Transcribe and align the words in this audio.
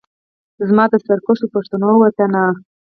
زما 0.67 0.83
د 0.91 0.93
سرکښو 1.05 1.45
پښتنو 1.55 1.89
وطنه 2.01 2.43